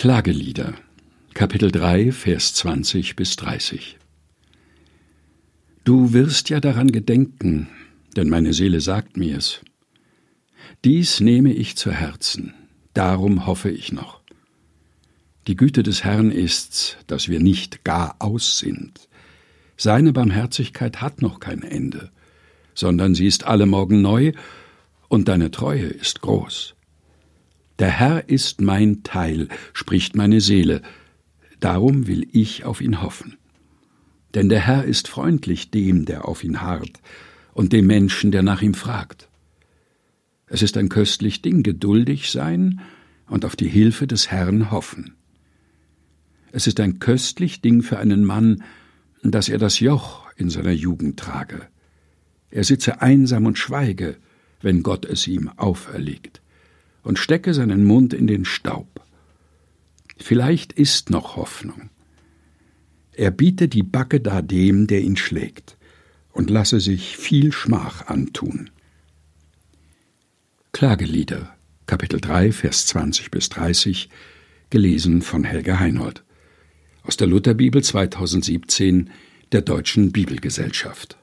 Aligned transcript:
Klagelieder 0.00 0.76
Kapitel 1.34 1.70
3 1.70 2.10
Vers 2.12 2.54
20 2.54 3.16
bis 3.16 3.36
30 3.36 3.98
Du 5.84 6.14
wirst 6.14 6.48
ja 6.48 6.58
daran 6.58 6.90
gedenken, 6.90 7.68
denn 8.16 8.30
meine 8.30 8.54
Seele 8.54 8.80
sagt 8.80 9.18
mir's. 9.18 9.60
Dies 10.84 11.20
nehme 11.20 11.52
ich 11.52 11.76
zu 11.76 11.92
Herzen, 11.92 12.54
darum 12.94 13.44
hoffe 13.44 13.68
ich 13.68 13.92
noch. 13.92 14.22
Die 15.46 15.54
Güte 15.54 15.82
des 15.82 16.02
Herrn 16.02 16.30
ist's, 16.30 16.96
dass 17.06 17.28
wir 17.28 17.40
nicht 17.40 17.84
gar 17.84 18.16
aus 18.20 18.56
sind. 18.56 19.06
Seine 19.76 20.14
Barmherzigkeit 20.14 21.02
hat 21.02 21.20
noch 21.20 21.40
kein 21.40 21.62
Ende, 21.62 22.10
sondern 22.72 23.14
sie 23.14 23.26
ist 23.26 23.44
alle 23.44 23.66
Morgen 23.66 24.00
neu, 24.00 24.32
und 25.08 25.28
deine 25.28 25.50
Treue 25.50 25.88
ist 25.88 26.22
groß. 26.22 26.74
Der 27.80 27.88
Herr 27.88 28.28
ist 28.28 28.60
mein 28.60 29.04
Teil, 29.04 29.48
spricht 29.72 30.14
meine 30.14 30.42
Seele, 30.42 30.82
darum 31.60 32.06
will 32.06 32.28
ich 32.30 32.66
auf 32.66 32.82
ihn 32.82 33.00
hoffen. 33.00 33.38
Denn 34.34 34.50
der 34.50 34.60
Herr 34.60 34.84
ist 34.84 35.08
freundlich 35.08 35.70
dem, 35.70 36.04
der 36.04 36.28
auf 36.28 36.44
ihn 36.44 36.60
harrt, 36.60 37.00
und 37.54 37.72
dem 37.72 37.86
Menschen, 37.86 38.32
der 38.32 38.42
nach 38.42 38.60
ihm 38.60 38.74
fragt. 38.74 39.30
Es 40.46 40.60
ist 40.60 40.76
ein 40.76 40.90
köstlich 40.90 41.40
Ding, 41.40 41.62
geduldig 41.62 42.30
sein 42.30 42.82
und 43.28 43.46
auf 43.46 43.56
die 43.56 43.68
Hilfe 43.68 44.06
des 44.06 44.30
Herrn 44.30 44.70
hoffen. 44.70 45.14
Es 46.52 46.66
ist 46.66 46.80
ein 46.80 46.98
köstlich 46.98 47.62
Ding 47.62 47.82
für 47.82 47.98
einen 47.98 48.26
Mann, 48.26 48.62
dass 49.22 49.48
er 49.48 49.58
das 49.58 49.80
Joch 49.80 50.26
in 50.36 50.50
seiner 50.50 50.72
Jugend 50.72 51.18
trage. 51.18 51.62
Er 52.50 52.64
sitze 52.64 53.00
einsam 53.00 53.46
und 53.46 53.56
schweige, 53.56 54.18
wenn 54.60 54.82
Gott 54.82 55.06
es 55.06 55.26
ihm 55.26 55.48
auferlegt 55.56 56.42
und 57.02 57.18
stecke 57.18 57.54
seinen 57.54 57.84
Mund 57.84 58.14
in 58.14 58.26
den 58.26 58.44
Staub. 58.44 59.04
Vielleicht 60.16 60.72
ist 60.72 61.10
noch 61.10 61.36
Hoffnung. 61.36 61.90
Er 63.12 63.30
biete 63.30 63.68
die 63.68 63.82
Backe 63.82 64.20
dar 64.20 64.42
dem, 64.42 64.86
der 64.86 65.00
ihn 65.00 65.16
schlägt, 65.16 65.76
und 66.32 66.50
lasse 66.50 66.80
sich 66.80 67.16
viel 67.16 67.52
Schmach 67.52 68.06
antun. 68.06 68.70
Klagelieder, 70.72 71.54
Kapitel 71.86 72.20
3, 72.20 72.52
Vers 72.52 72.86
20 72.86 73.30
bis 73.30 73.48
30, 73.48 74.08
gelesen 74.70 75.22
von 75.22 75.44
Helga 75.44 75.78
Heinold. 75.78 76.22
Aus 77.02 77.16
der 77.16 77.26
Lutherbibel 77.26 77.82
2017 77.82 79.10
der 79.52 79.62
Deutschen 79.62 80.12
Bibelgesellschaft. 80.12 81.19